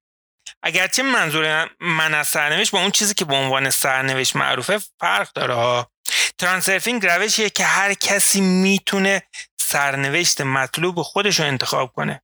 اگرچه 0.63 1.03
منظور 1.03 1.69
من 1.79 2.13
از 2.13 2.27
سرنوشت 2.27 2.71
با 2.71 2.81
اون 2.81 2.91
چیزی 2.91 3.13
که 3.13 3.25
به 3.25 3.35
عنوان 3.35 3.69
سرنوشت 3.69 4.35
معروفه 4.35 4.81
فرق 4.99 5.33
داره 5.33 5.53
ها. 5.53 5.91
ترانسرفینگ 6.37 7.05
روشیه 7.05 7.49
که 7.49 7.65
هر 7.65 7.93
کسی 7.93 8.41
می‌تونه 8.41 9.23
سرنوشت 9.61 10.41
مطلوب 10.41 11.01
خودش 11.01 11.39
رو 11.39 11.45
انتخاب 11.45 11.93
کنه. 11.93 12.21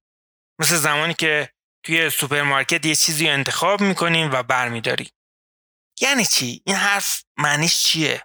مثل 0.59 0.75
زمانی 0.75 1.13
که 1.13 1.49
توی 1.85 2.09
سوپرمارکت 2.09 2.85
یه 2.85 2.95
چیزی 2.95 3.27
رو 3.27 3.33
انتخاب 3.33 3.81
می‌کنیم 3.81 4.31
و 4.31 4.43
برمیداریم. 4.43 5.09
یعنی 6.01 6.25
چی؟ 6.25 6.61
این 6.65 6.75
حرف 6.75 7.23
معنیش 7.37 7.83
چیه؟ 7.83 8.21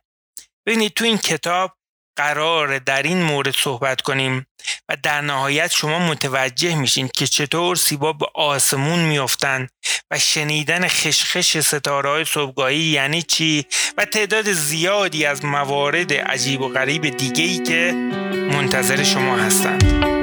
ببینید 0.67 0.95
تو 0.95 1.05
این 1.05 1.19
کتاب 1.19 1.77
قراره 2.17 2.79
در 2.79 3.03
این 3.03 3.23
مورد 3.23 3.55
صحبت 3.55 4.01
کنیم 4.01 4.47
و 4.89 4.97
در 5.03 5.21
نهایت 5.21 5.71
شما 5.71 5.99
متوجه 5.99 6.75
میشین 6.75 7.09
که 7.09 7.27
چطور 7.27 7.77
سیبا 7.77 8.13
به 8.13 8.27
آسمون 8.35 8.99
میافتند 8.99 9.71
و 10.11 10.19
شنیدن 10.19 10.89
خشخش 10.89 11.59
ستاره 11.59 12.11
های 12.11 12.25
صبحگاهی 12.25 12.79
یعنی 12.79 13.23
چی 13.23 13.67
و 13.97 14.05
تعداد 14.05 14.53
زیادی 14.53 15.25
از 15.25 15.45
موارد 15.45 16.13
عجیب 16.13 16.61
و 16.61 16.69
غریب 16.69 17.17
دیگه 17.17 17.45
ای 17.45 17.59
که 17.59 17.93
منتظر 18.53 19.05
شما 19.05 19.37
هستند. 19.37 20.22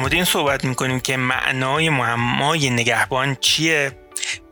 مورد 0.00 0.14
این 0.14 0.24
صحبت 0.24 0.64
می‌کنیم 0.64 1.00
که 1.00 1.16
معنای 1.16 1.88
معمای 1.88 2.70
نگهبان 2.70 3.36
چیه 3.40 3.92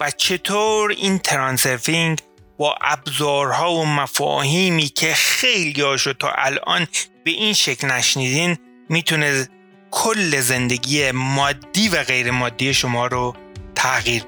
و 0.00 0.11
چطور 0.11 0.90
این 0.90 1.18
ترانسرفینگ 1.18 2.18
با 2.58 2.74
ابزارها 2.80 3.72
و 3.72 3.87
مفاهیمی 3.87 4.88
که 4.88 5.14
خیلی 5.14 5.82
هاشو 5.82 6.12
تا 6.12 6.32
الان 6.34 6.87
به 7.24 7.30
این 7.30 7.52
شکل 7.52 7.87
نشنیدین 7.87 8.56
می‌تونه 8.88 9.48
کل 9.90 10.40
زندگی 10.40 11.11
مادی 11.11 11.88
و 11.88 12.02
غیر 12.02 12.30
مادی 12.30 12.74
شما 12.74 13.06
رو 13.06 13.34
تغییر 13.74 14.22